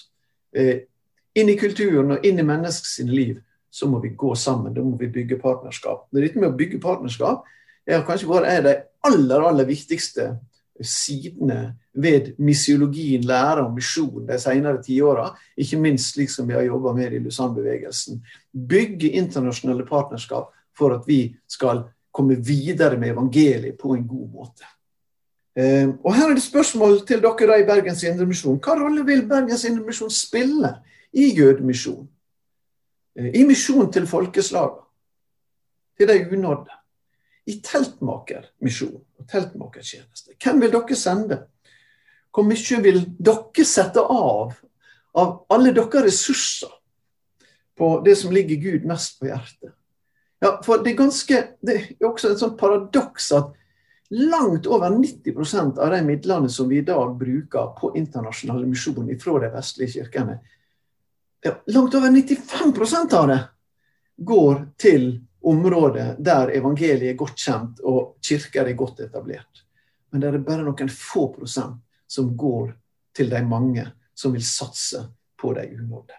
[0.55, 0.87] eh,
[1.35, 4.75] inn i kulturen og inn i menneskets liv, så må vi gå sammen.
[4.75, 6.07] Da må vi bygge partnerskap.
[6.15, 7.45] Dette med å bygge partnerskap
[7.89, 8.77] er kanskje vår, er det
[9.09, 10.31] aller, aller viktigste
[10.85, 16.67] sidene ved misiologien, lære om misjon de senere tiåra, ikke minst slik som vi har
[16.67, 18.23] jobba med i Lusann-bevegelsen.
[18.53, 24.69] Bygge internasjonale partnerskap for at vi skal komme videre med evangeliet på en god måte.
[25.59, 28.61] Eh, og Her er det spørsmål til dere i Bergens Indremisjon.
[28.63, 30.77] Hva rolle vil Bergens Indremisjon spille
[31.13, 32.09] i jødemisjon?
[33.19, 34.85] Eh, I misjon til folkeslagene?
[35.99, 36.78] Til de unådde?
[37.49, 40.37] I teltmakermisjon og teltmakertjeneste.
[40.37, 41.39] Hvem vil dere sende?
[42.35, 44.57] Hvor mye vil dere sette av
[45.19, 46.75] av alle deres ressurser
[47.79, 49.73] på det som ligger Gud mest på hjertet?
[50.39, 53.55] Ja, for Det er ganske, det er også et sånt paradoks at
[54.11, 59.41] langt over 90% av de midlene som vi i dag bruker på internasjonal misjon fra
[59.43, 60.39] de vestlige kirkene,
[61.45, 63.41] ja, langt over 95% av det
[64.17, 65.11] går til
[65.51, 69.65] områder der evangeliet er godt kjent og kirker er godt etablert.
[70.11, 72.73] Men det er bare noen få prosent som går
[73.17, 73.85] til de mange
[74.17, 75.03] som vil satse
[75.39, 76.17] på de unådde.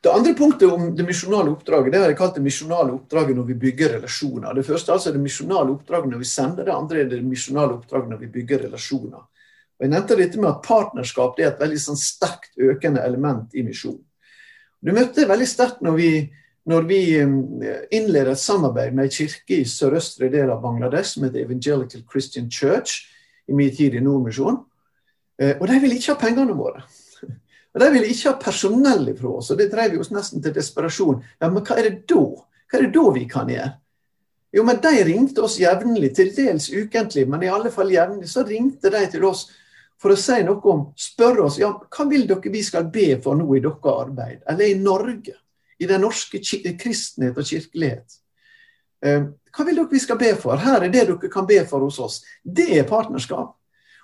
[0.00, 3.50] Det andre punktet om det misjonale oppdraget det har jeg kalt det misjonale oppdraget når
[3.50, 4.54] vi bygger relasjoner.
[4.56, 7.76] Det første altså er det misjonale oppdraget når vi sender, det andre er det misjonale
[7.76, 9.20] oppdraget når vi bygger relasjoner.
[9.20, 13.52] Og Jeg nevnte dette med at Partnerskap det er et veldig sånn sterkt økende element
[13.52, 14.00] i misjon.
[14.80, 16.10] Du møtte veldig sterkt når vi,
[16.68, 21.46] når vi innleder et samarbeid med en kirke i sørøstre del av Bangladesh som heter
[21.46, 23.06] Evangelical Christian Church
[23.48, 24.60] i min tid i Nordmisjon.
[25.40, 26.84] Eh, og de vil ikke ha pengene våre.
[27.70, 31.20] Og De ville ikke ha personell fra oss, og det drev oss nesten til desperasjon.
[31.40, 32.24] Ja, Men hva er det da?
[32.66, 33.70] Hva er det da vi kan gjøre?
[34.52, 38.28] Jo, men De ringte oss jevnlig, til dels ukentlig, men i alle fall jevnlig.
[38.28, 39.46] Så ringte de til oss
[40.00, 43.36] for å si noe om, spørre oss ja, hva vil dere vi skal be for
[43.36, 45.36] nå i deres arbeid, eller i Norge,
[45.80, 46.40] i den norske
[46.78, 48.18] kristenhet og kirkelighet.
[49.04, 50.60] Eh, hva vil dere vi skal be for?
[50.60, 52.20] Her er det dere kan be for hos oss.
[52.44, 53.56] Det er partnerskap.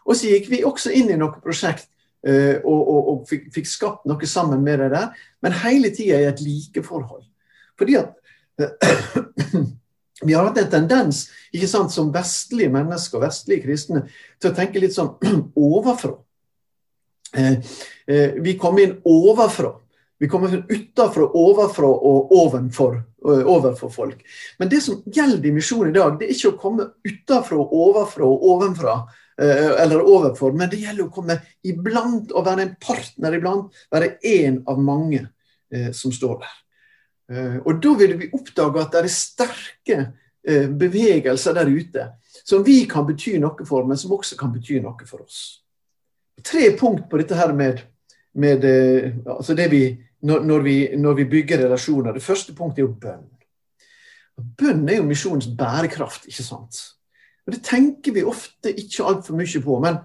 [0.07, 1.91] Og så gikk vi også inn i noe prosjekt
[2.27, 5.13] Eh, og, og, og fikk, fikk, skapt noe sammen med det der.
[5.45, 7.23] Men hele tida i et likeforhold.
[7.79, 8.17] Fordi at
[10.27, 14.07] vi har hatt en tendens ikke sant, som vestlige mennesker og vestlige kristne
[14.41, 15.15] til å tenke litt sånn
[15.69, 16.17] overfra.
[17.37, 17.61] Eh,
[18.11, 19.77] eh, vi kom inn overfra.
[20.19, 22.95] Vi kommer utenfra, overfra og ovenfor,
[23.27, 24.23] overfor folk.
[24.59, 28.25] Men det som gjelder i misjonen i dag, det er ikke å komme utenfra, overfra
[28.25, 28.95] og ovenfra
[29.43, 31.35] Eh, eller overfor, men det gjelder å komme
[31.69, 33.75] iblant og være en partner iblant.
[33.93, 35.27] Være én av mange
[35.69, 36.55] eh, som står der.
[37.33, 39.99] Eh, og da vil vi oppdage at det er sterke
[40.41, 42.09] eh, bevegelser der ute
[42.47, 45.43] som vi kan bety noe for, men som også kan bety noe for oss.
[46.45, 47.85] Tre punkt på dette her med,
[48.37, 49.85] med eh, altså det vi
[50.27, 52.13] når, når, vi, når vi bygger relasjoner.
[52.13, 53.25] Det første punktet er jo bønn.
[54.59, 56.81] Bønn er jo misjonens bærekraft, ikke sant?
[57.47, 59.79] Og Det tenker vi ofte ikke altfor mye på.
[59.81, 60.01] Men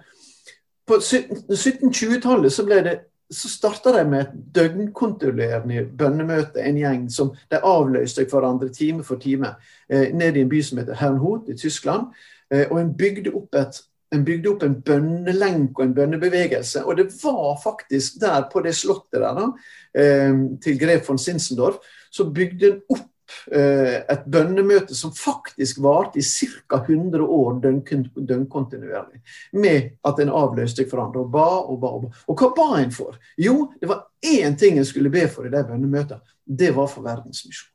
[0.88, 2.96] på 1720-tallet så, ble det,
[3.32, 9.20] så starta de med et døgnkontrollerende bønnemøte, en gjeng som de avløste hverandre time for
[9.20, 9.56] time,
[9.90, 12.14] eh, ned i en by som heter Hernhut i Tyskland.
[12.52, 16.84] Eh, og en bygde opp et en bygde opp en bønnelenk og en bønnebevegelse.
[16.86, 19.48] Og det var faktisk der, på det slottet der, da,
[19.96, 21.80] eh, til Gref von Sinsendorf,
[22.12, 23.08] så bygde en opp
[23.52, 26.82] Eh, et bønnemøte som faktisk varte i ca.
[26.82, 29.22] 100 år døgnkontinuerlig.
[29.54, 31.94] Med at en avløste hverandre og ba og ba.
[31.96, 32.24] Og ba.
[32.28, 33.20] Og hva ba en for?
[33.38, 36.22] Jo, det var én ting en skulle be for i de bønnemøtene.
[36.46, 37.71] Det var for verdensmisjon.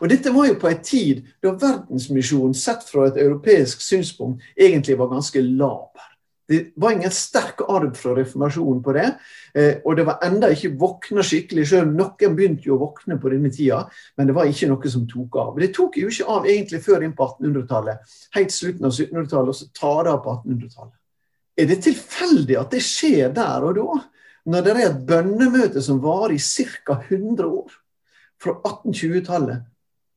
[0.00, 4.98] Og Dette var jo på en tid da verdensmisjonen, sett fra et europeisk synspunkt, egentlig
[4.98, 6.06] var ganske laber.
[6.48, 9.08] Det var ingen sterk arv fra reformasjonen på det.
[9.54, 13.32] Eh, og det var enda ikke våkna skikkelig, selv noen begynte jo å våkne på
[13.34, 13.82] denne tida.
[14.16, 15.58] Men det var ikke noe som tok av.
[15.60, 18.14] Det tok jo ikke av egentlig før inn på 1800-tallet.
[18.38, 20.94] Helt slutten av 1700-tallet, og så tar det av på 1800-tallet.
[21.58, 24.00] Er det tilfeldig at det skjer der og da?
[24.48, 26.96] Når det er et bønnemøte som varer i ca.
[27.10, 27.76] 100 år?
[28.42, 29.66] Fra 1820-tallet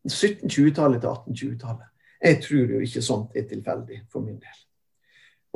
[0.10, 1.88] 1720-tallet til 1820-tallet.
[2.22, 4.58] Jeg tror jo ikke sånt er tilfeldig, for min del.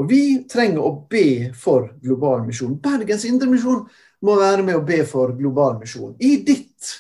[0.01, 2.75] Og vi trenger å be for global misjon.
[2.83, 3.85] Bergens Indremisjon
[4.25, 6.15] må være med å be for global misjon.
[6.19, 6.91] I ditt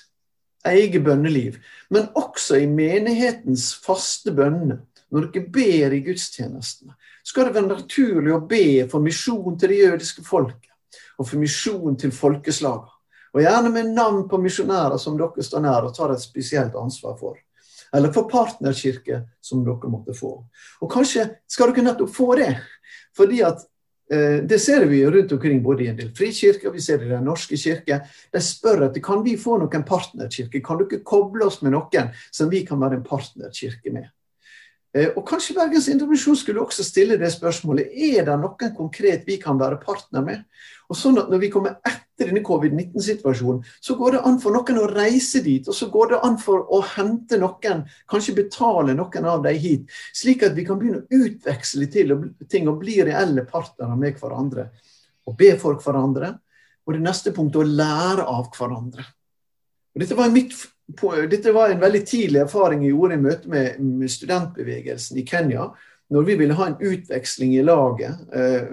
[0.65, 1.59] eget bønneliv,
[1.93, 4.81] men også i menighetens faste bønner.
[5.13, 9.81] Når dere ber i gudstjenestene, skal det være naturlig å be for misjon til det
[9.83, 10.71] jødiske folket.
[11.19, 12.94] Og for misjon til folkeslagene.
[13.35, 17.17] Og gjerne med navn på misjonærer som dere står nær og tar et spesielt ansvar
[17.19, 17.35] for.
[17.95, 20.37] Eller for partnerkirke som dere måtte få.
[20.81, 22.53] Og kanskje skal dere nettopp få det
[23.15, 23.61] fordi at
[24.11, 27.07] eh, det ser vi jo rundt omkring både i en del frikirker vi ser det
[27.07, 28.01] i Den norske kirke.
[28.31, 30.63] De spør at kan vi få noen partnerkirke.
[30.63, 34.11] Kan dere koble oss med noen som vi kan være en partnerkirke med?
[34.95, 37.91] Eh, og Kanskje Bergens Indremisjon skulle også stille det spørsmålet.
[37.91, 40.43] Er det noen konkret vi kan være partner med?
[40.89, 44.79] Og sånn at Når vi kommer etter denne covid-19-situasjonen, så går det an for noen
[44.79, 45.67] å reise dit.
[45.67, 49.97] Og så går det an for å hente noen, kanskje betale noen av dem hit.
[50.15, 52.15] Slik at vi kan begynne å utveksle til
[52.51, 54.69] ting og bli reelle partnere med hverandre.
[55.25, 56.35] Og be for hverandre.
[56.85, 59.07] Og det neste punktet å lære av hverandre.
[59.95, 60.53] Og dette var, mitt,
[61.31, 65.69] dette var en veldig tidlig erfaring jeg gjorde i møte med, med studentbevegelsen i Kenya.
[66.13, 68.21] Når vi ville ha en utveksling i laget.
[68.35, 68.69] Eh,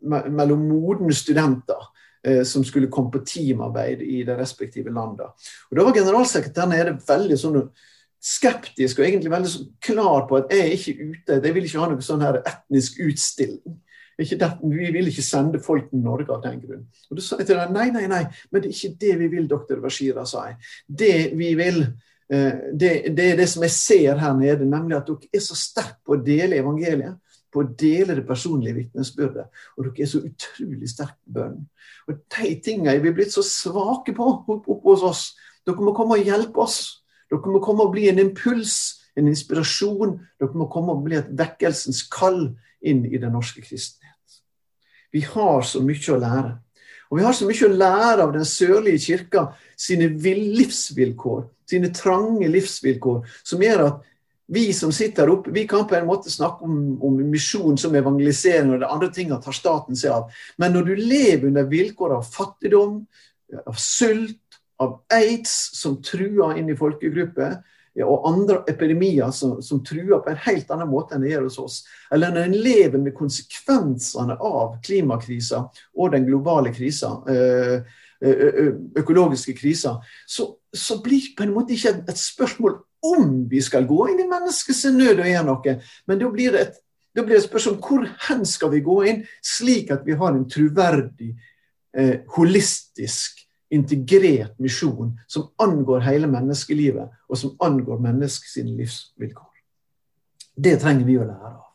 [0.00, 1.88] mellom modne studenter
[2.44, 5.30] som skulle komme på teamarbeid i de respektive landene.
[5.70, 7.62] Og Da var generalsekretæren nede veldig sånn
[8.20, 11.80] skeptisk og egentlig veldig sånn klar på at jeg er ikke ute, jeg vil ikke
[11.80, 13.78] ha noe sånn her etnisk utstilling.
[14.20, 16.82] Det, vi vil ikke sende folk til Norge av den grunn.
[17.08, 19.28] Og da sa jeg til dem nei, nei, nei, men det er ikke det vi
[19.32, 20.58] vil, doktor Bashira, sa jeg.
[20.84, 21.80] Det vi vil,
[22.28, 26.02] det, det, er det som jeg ser her nede, nemlig at dere er så sterke
[26.04, 27.16] på å dele evangeliet.
[27.50, 29.48] På å dele det personlige vitnesbyrdet.
[29.76, 31.66] Og dere er så utrolig sterke på bønnen.
[32.06, 35.24] Og de tingene er vi blitt så svake på oppe hos oss.
[35.66, 36.80] Dere må komme og hjelpe oss.
[37.30, 38.76] Dere må komme og bli en impuls,
[39.18, 40.16] en inspirasjon.
[40.40, 42.48] Dere må komme og bli et vekkelsens kall
[42.80, 44.40] inn i den norske kristenhet.
[45.10, 46.52] Vi har så mye å lære.
[47.10, 52.46] Og vi har så mye å lære av den sørlige kirka sine livsvilkår, sine trange
[52.50, 54.04] livsvilkår, som gjør at
[54.52, 57.94] vi som sitter her oppe, vi kan på en måte snakke om, om misjon som
[57.94, 60.40] evangelisering, og det andre tingene tar staten seg av.
[60.58, 63.04] Men når du lever under vilkår av fattigdom,
[63.62, 64.40] av sult,
[64.80, 67.60] av aids som truer inn i folkegrupper,
[68.00, 71.58] og andre epidemier som, som, truer på en helt annen måte enn det gjør hos
[71.60, 71.78] oss.
[72.14, 75.64] Eller når en lever med konsekvensene av klimakrisa
[75.98, 77.16] og den globale krisa,
[78.20, 84.08] økologiske krisa, så, så blir på en måte ikke et spørsmål om vi skal gå
[84.10, 86.78] inn i menneskets nød og gjøre noe, men da blir det et
[87.14, 90.44] da blir det spørsmål hvor hen skal vi gå inn, slik at vi har en
[90.46, 91.32] troverdig,
[91.96, 99.50] eh, holistisk integrert misjon som angår hele menneskelivet, og som angår menneskets livsvilkår.
[100.54, 101.66] Det trenger vi å lære av.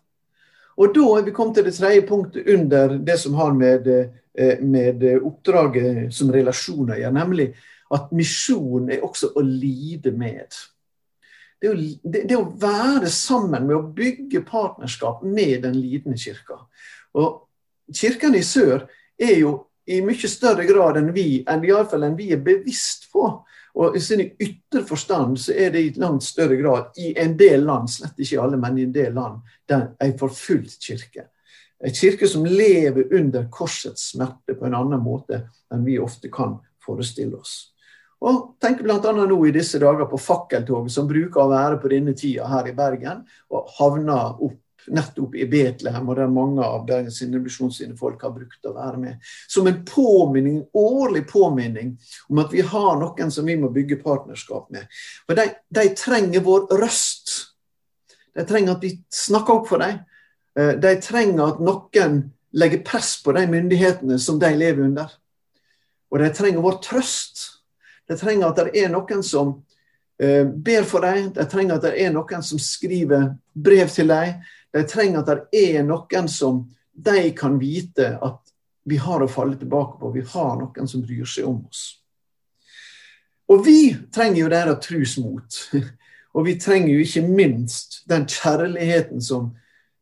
[0.76, 4.60] Og da er vi kommet til det tredje punktet under det som har med, eh,
[4.62, 7.54] med oppdraget som relasjoner å nemlig
[7.92, 10.52] at misjon er også å lide med.
[11.66, 16.60] Det å, det, det å, være sammen med å bygge partnerskap med den lidende kirka.
[17.18, 17.42] Og
[17.94, 18.84] Kirken i sør
[19.18, 19.56] er jo
[19.90, 23.28] i mye større grad enn vi, enn, i alle fall enn vi er bevisst på.
[23.82, 27.66] Og I sin ytre forstand så er det i langt større grad i en del
[27.66, 31.28] land, slett ikke i alle, men i en del land, der en forfulgt kirke.
[31.82, 36.60] En kirke som lever under korsets smerte på en annen måte enn vi ofte kan
[36.86, 37.75] forestille oss.
[38.24, 38.98] Og Tenk bl.a.
[38.98, 42.76] nå i disse dager på fakkeltoget som bruker å være på denne tida her i
[42.78, 48.34] Bergen, og havner opp nettopp i Betlehem, og der mange av Bergens Indremisjon folk har
[48.36, 49.30] brukt å være med.
[49.50, 51.96] Som en påminning, årlig påminning
[52.30, 54.86] om at vi har noen som vi må bygge partnerskap med.
[55.26, 57.34] For de, de trenger vår røst.
[58.36, 60.02] De trenger at vi snakker opp for dem.
[60.60, 62.22] Eh, de trenger at noen
[62.56, 65.12] legger press på de myndighetene som de lever under.
[66.14, 67.46] Og de trenger vår trøst.
[68.08, 69.56] De trenger at det er noen som
[70.22, 71.32] eh, ber for dem.
[71.34, 74.42] De trenger at det er noen som skriver brev til dem.
[74.76, 76.66] De trenger at det er noen som
[76.96, 78.42] de kan vite at
[78.86, 80.12] vi har å falle tilbake på.
[80.14, 81.86] Vi har noen som bryr seg om oss.
[83.50, 85.60] Og vi trenger jo deres trusmot.
[86.36, 89.54] Og vi trenger jo ikke minst den kjærligheten som,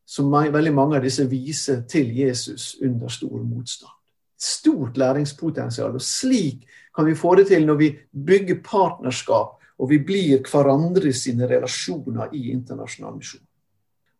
[0.04, 3.92] som veldig mange av disse viser til Jesus under stor motstand.
[4.34, 5.94] Stort læringspotensial.
[5.94, 11.12] Og slik kan vi få det til når vi bygger partnerskap og vi blir hverandre
[11.16, 13.42] sine relasjoner i internasjonal misjon.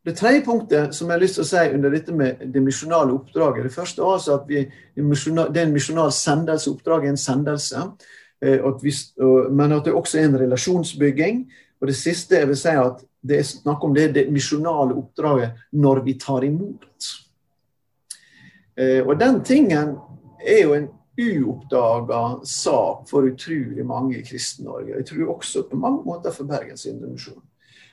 [0.04, 3.14] Det tredje punktet som jeg har lyst til å si under dette med det misjonale
[3.14, 6.70] oppdraget Det første er altså at vi, det er en misjonal sendelse.
[6.70, 7.84] Oppdraget er en sendelse.
[8.44, 8.92] Eh, at vi,
[9.50, 11.46] men at det også er en relasjonsbygging.
[11.80, 15.64] Og det siste jeg vil si at det er snakk om det, det misjonale oppdraget
[15.72, 17.08] når vi tar imot.
[18.76, 19.96] Eh, og den tingen
[20.44, 24.96] er jo en uoppdaga sak for utrolig mange i Kristen-Norge.
[24.96, 27.42] Jeg tror også på mange måter for Bergens Indremisjon.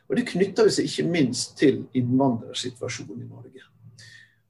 [0.10, 3.68] Og Det knytter seg ikke minst til innvandrersituasjonen i Norge.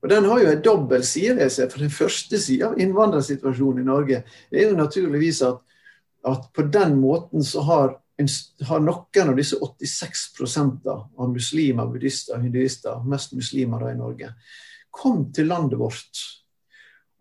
[0.02, 1.70] Og Den har jo en dobbel side ved seg.
[1.72, 5.60] For den første sida av innvandrersituasjonen i Norge er jo naturligvis at,
[6.26, 7.94] at på den måten så har,
[8.66, 14.34] har noen av disse 86% av muslimer, buddhister, hinduister, mest muslimer da i Norge,
[14.90, 16.26] kom til landet vårt.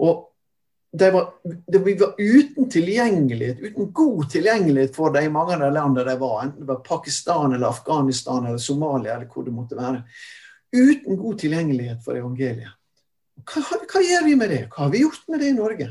[0.00, 0.29] Og
[0.92, 1.34] de var,
[1.66, 6.16] de var, uten tilgjengelighet, uten god tilgjengelighet for dem i mange av de landene de
[6.18, 10.02] var, enten det var Pakistan eller Afghanistan eller Somalia eller hvor det måtte være.
[10.74, 12.74] Uten god tilgjengelighet for evangeliet.
[13.46, 14.60] Hva, hva, gjør vi med det?
[14.68, 15.88] Hva har vi gjort med det i Norge?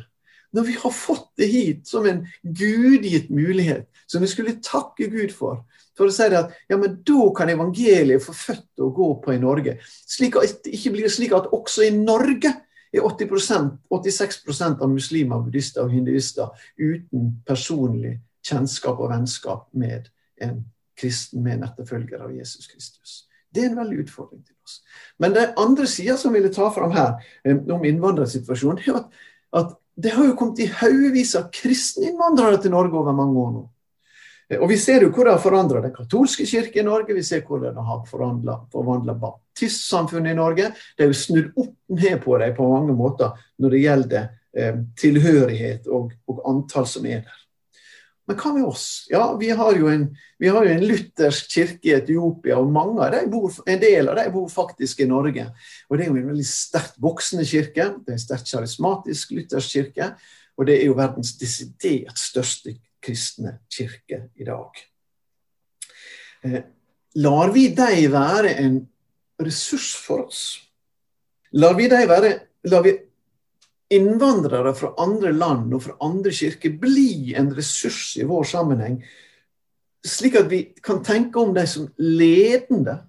[0.56, 5.32] Når vi har fått det hit som en gudgitt mulighet, som vi skulle takke Gud
[5.36, 5.62] for.
[5.98, 9.36] For å si det at ja, men da kan evangeliet få født og gå på
[9.36, 9.78] i Norge.
[9.86, 12.54] Slik at det ikke blir slik at også i Norge
[12.94, 20.10] er 80% 86% av muslimer, buddhister og hinduister uten personlig kjennskap og vennskap med
[20.42, 20.64] en
[21.00, 23.26] kristen, med en etterfølger av Jesus Kristus.
[23.50, 24.80] Det er en veldig utfordring til oss.
[25.20, 29.22] Men det andre sida som jeg ville ta fram her, eh, om innvandrersituasjonen, er at,
[29.54, 33.52] at det har jo kommet i haugevis av kristne innvandrere til Norge over mange år
[33.56, 33.64] nå.
[34.58, 37.44] Og Vi ser jo hvor det har forandra den katolske kirke i Norge, vi ser
[37.46, 40.72] hvordan det har forvandla baptistsamfunnet i Norge.
[40.98, 44.26] Det er jo snudd opp ned på dem på mange måter når det gjelder
[44.58, 47.46] eh, tilhørighet og, og, antall som er der.
[48.30, 48.88] Men hva med oss?
[49.10, 50.10] Ja, vi har jo en,
[50.42, 54.18] har jo en luthersk kirke i Etiopia, og mange av dem bor, en del av
[54.18, 55.46] dem bor faktisk i Norge.
[55.90, 57.90] Og Det er jo en veldig sterkt voksende kirke.
[58.02, 60.14] Det er en sterkt charismatisk luthersk kirke.
[60.58, 64.80] Og det er jo verdens desidert største kristne kirke i dag.
[66.44, 66.62] Eh,
[67.16, 68.80] lar vi dem være en
[69.42, 70.44] ressurs for oss?
[71.52, 72.34] Lar vi dem være
[72.70, 72.98] lar vi
[73.90, 79.00] innvandrere fra andre land og fra andre kirker bli en ressurs i vår sammenheng,
[80.06, 83.00] slik at vi kan tenke om dem som ledende,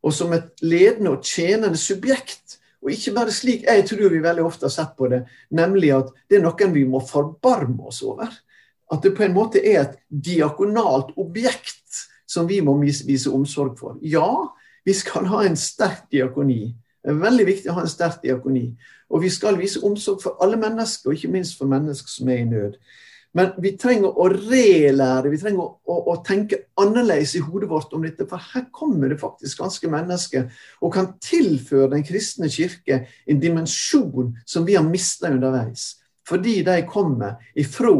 [0.00, 2.58] og som et ledende og tjenende subjekt.
[2.80, 6.12] Og ikke bare slik jeg tror vi veldig ofte har sett på det, nemlig at
[6.28, 8.32] det er noen vi må forbarme oss over.
[8.90, 11.76] At det på en måte er et diakonalt objekt
[12.30, 13.98] som vi må vise omsorg for.
[14.02, 14.50] Ja,
[14.84, 16.72] vi skal ha en sterk diakoni.
[17.00, 18.72] Det er veldig viktig å ha en sterk diakoni.
[19.10, 22.42] Og vi skal vise omsorg for alle mennesker, og ikke minst for mennesker som er
[22.42, 22.76] i nød.
[23.38, 27.92] Men vi trenger å relære, vi trenger å, å, å, tenke annerledes i hodet vårt
[27.94, 28.26] om dette.
[28.30, 30.48] For her kommer det faktisk ganske mennesker
[30.82, 35.92] og kan tilføre Den kristne kirke en dimensjon som vi har mista underveis.
[36.26, 37.94] Fordi de kommer ifra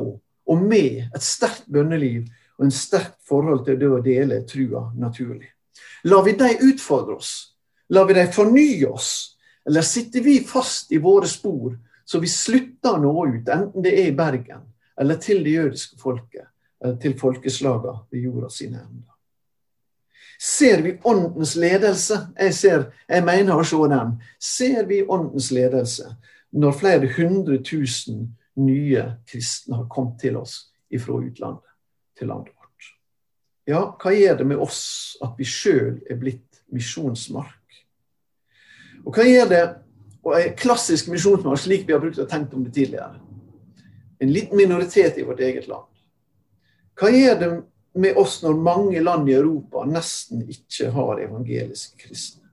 [0.51, 2.27] og med et sterkt bønneliv
[2.59, 5.49] og en sterkt forhold til det å dele trua naturlig.
[6.11, 7.35] Lar vi dem utfordre oss?
[7.91, 9.13] Lar vi dem fornye oss?
[9.67, 13.93] Eller sitter vi fast i våre spor så vi slutter å nå ut, enten det
[13.95, 14.67] er i Bergen
[15.01, 16.49] eller til det jødiske folket,
[16.83, 19.07] eller til folkeslagene ved jorda sine ender?
[20.41, 22.19] Ser vi åndens ledelse?
[22.39, 24.15] Jeg, ser, jeg mener å se den.
[24.41, 26.15] Ser vi åndens ledelse
[26.51, 28.31] når flere hundre tusen
[28.61, 31.67] nye kristne har kommet til oss ifra utlandet
[32.19, 32.91] til landet vårt?
[33.71, 34.83] Ja, hva gjør det med oss
[35.25, 37.57] at vi sjøl er blitt misjonsmark?
[39.07, 39.65] Og hva gjør det
[40.21, 43.21] og en klassisk misjonsmark, slik vi har brukt å tenke om det tidligere?
[44.21, 45.87] En liten minoritet i vårt eget land.
[47.01, 47.51] Hva gjør det
[48.01, 52.45] med oss når mange land i Europa nesten ikke har evangeliske kristne?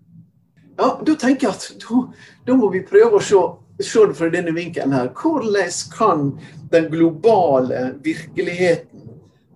[0.78, 2.02] Ja, Da tenker jeg at da,
[2.48, 3.42] da må vi prøve å se,
[3.84, 5.10] se, det fra denne vinkelen her.
[5.14, 6.28] Hvordan kan
[6.72, 9.10] den globale virkeligheten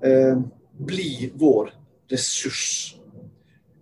[0.03, 0.41] eh,
[0.77, 1.71] bli vår
[2.11, 2.95] ressurs?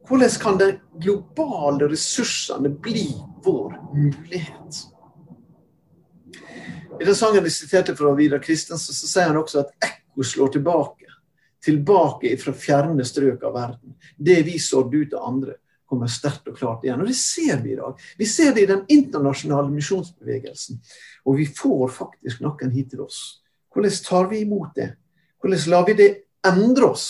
[0.08, 0.72] Hvordan kan de
[1.02, 3.08] globale ressursene bli
[3.44, 4.86] vår mulighet?
[7.00, 10.52] I den sangen jeg siterte fra Vidar Kristensen, så sier han også at ekko slår
[10.58, 11.06] tilbake.
[11.64, 13.96] Tilbake fra fjerne strøk av verden.
[14.18, 15.56] Det vi sådde ut av andre,
[15.90, 17.02] kommer sterkt og klart igjen.
[17.02, 17.98] Og det ser vi i dag.
[18.18, 20.80] Vi ser det i den internasjonale misjonsbevegelsen.
[21.26, 23.42] Og vi får faktisk noen hit til oss.
[23.74, 24.92] Hvordan tar vi imot det?
[25.42, 26.12] Hvordan lar vi det
[26.48, 27.10] endre oss?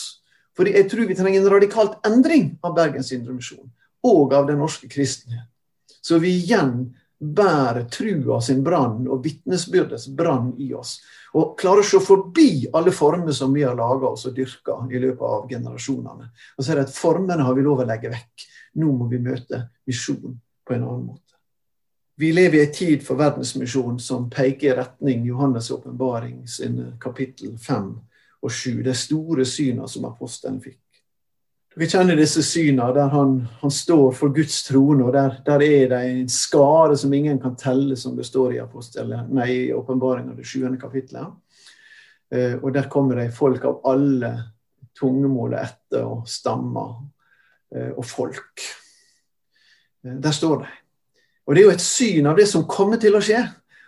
[0.58, 3.70] For jeg tror vi trenger en radikalt endring av Bergens Indremisjon
[4.10, 5.46] og av den norske kristne.
[6.00, 10.98] Så vi igjen bærer trua sin brann og vitnesbyrdets brann i oss.
[11.36, 15.02] Og klarer å se forbi alle former som vi har laga oss og dyrka i
[15.04, 16.30] løpet av generasjonene.
[16.58, 18.48] Og så er det at formene har vi lov å legge vekk.
[18.76, 21.24] Nå må vi møte misjon på en annen måte.
[22.20, 27.58] Vi lever i en tid for verdensmisjon som peker i retning Johannes' åpenbaring sin kapittel
[27.58, 27.94] 5
[28.42, 28.84] og 7.
[28.84, 30.82] de store syna som apostelen fikk.
[31.80, 35.92] Vi kjenner disse syna der han, han, står for Guds trone, og der, der, er
[35.94, 38.62] det en skare som ingen kan telle, som det står i
[39.72, 41.30] åpenbaringa, det sjuende kapittelet.
[42.36, 44.34] Eh, og der kommer det folk av alle
[45.00, 47.08] tungemål etter, og stammer eh,
[47.96, 48.64] og folk.
[50.06, 50.70] Eh, der står de.
[51.48, 53.42] Og det er jo et syn av det som kommer til å skje.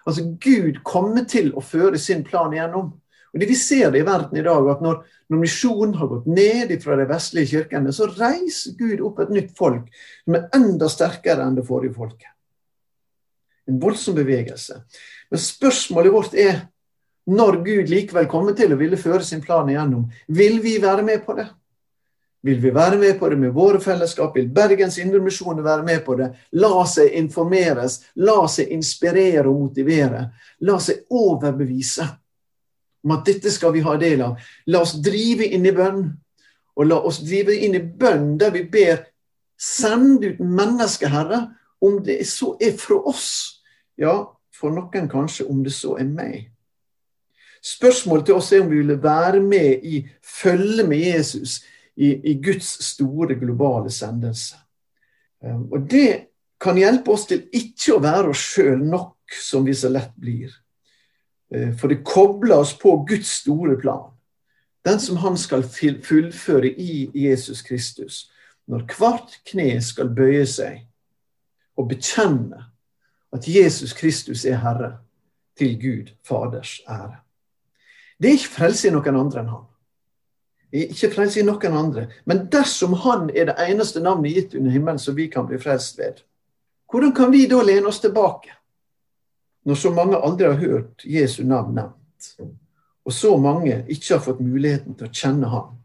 [0.07, 2.89] Altså Gud kommer til å føre sin plan igjennom.
[3.31, 6.25] Og det Vi ser det i verden i dag, at når, når misjonen har gått
[6.27, 9.87] ned fra de vestlige kirkene, så reiser Gud opp et nytt folk
[10.25, 12.27] som er enda sterkere enn det forrige folket.
[13.69, 14.81] En voldsom bevegelse.
[15.31, 16.65] Men spørsmålet vårt er
[17.31, 21.23] når Gud likevel kommer til å ville føre sin plan igjennom, vil vi være med
[21.23, 21.47] på det?
[22.41, 24.35] Vil vi være med på det med våre fellesskap?
[24.35, 26.31] Vil Bergens Indremisjon være med på det?
[26.57, 30.23] La seg informeres, la seg inspirere og motivere.
[30.65, 32.07] La seg overbevise
[33.03, 34.41] om at dette skal vi ha del av.
[34.73, 36.03] La oss drive inn i bønn.
[36.77, 39.03] Og la oss drive inn i bønn der vi ber
[39.61, 41.41] send ut mennesker, Herre,
[41.81, 43.61] om det så er fra oss.
[44.01, 46.47] Ja, for noen kanskje om det så er meg.
[47.61, 51.59] Spørsmålet til oss er om vi vil være med i følge med Jesus
[51.95, 54.55] i, i Guds store globale sendelse.
[55.43, 56.31] Um, og det
[56.61, 60.51] kan hjelpe oss til ikke å være oss sjøl nok, som vi så lett blir.
[61.51, 64.11] Eh, for det kobler oss på Guds store plan.
[64.85, 68.29] Den som han skal fullføre i Jesus Kristus.
[68.67, 70.85] Når hvert kne skal bøye seg
[71.77, 72.65] og bekjenne
[73.31, 74.97] at Jesus Kristus er Herre,
[75.57, 77.19] til Gud Faders ære.
[78.17, 79.65] Det er ikke frelse i noen andre enn han.
[80.71, 82.05] Ikke frelse i noen andre.
[82.25, 85.99] Men dersom han er det eneste navnet gitt under himmelen som vi kan bli frelst
[85.99, 86.21] ved,
[86.91, 88.55] hvordan kan vi da lene oss tilbake?
[89.67, 92.31] Når så mange aldri har hørt Jesu navn nevnt,
[93.05, 95.75] og så mange ikke har fått muligheten til å kjenne ham,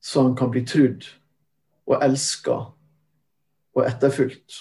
[0.00, 1.06] så han kan bli trudd
[1.88, 2.58] og elska
[3.74, 4.60] og etterfulgt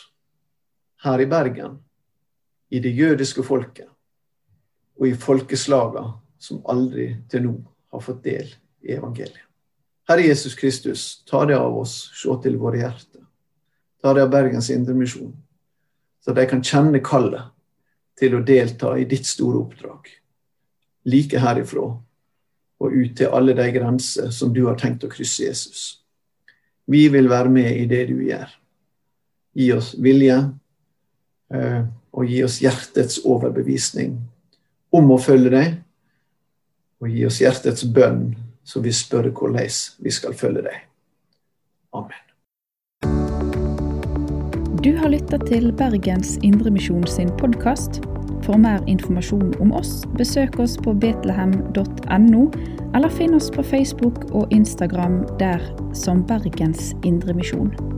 [1.04, 1.78] her i Bergen,
[2.70, 3.88] i det jødiske folket
[4.98, 6.04] og i folkeslaga
[6.42, 7.54] som aldri til nå
[7.94, 8.50] har fått del
[8.82, 9.44] i evangeliet.
[10.08, 13.26] Herre Jesus Kristus, ta det av oss, se til våre hjerter.
[14.02, 15.34] Ta det av Bergens Indremisjon,
[16.24, 17.50] så de kan kjenne kallet
[18.18, 20.08] til å delta i ditt store oppdrag.
[21.08, 21.90] Like herifra
[22.78, 25.82] og ut til alle de grenser som du har tenkt å krysse, Jesus.
[26.88, 28.48] Vi vil være med i det du gjør.
[29.58, 30.38] Gi oss vilje
[31.52, 31.82] eh,
[32.14, 34.16] og gi oss hjertets overbevisning
[34.94, 35.74] om å følge deg,
[37.02, 38.30] og gi oss hjertets bønn,
[38.68, 39.72] så vi spør hvordan
[40.04, 40.82] vi skal følge deg.
[41.96, 42.24] Amen.
[44.84, 48.02] Du har lytta til Bergens Indremisjon sin podkast.
[48.46, 52.44] For mer informasjon om oss, besøk oss på betlehem.no,
[52.96, 55.64] eller finn oss på Facebook og Instagram der
[55.98, 57.97] som Bergens Indremisjon.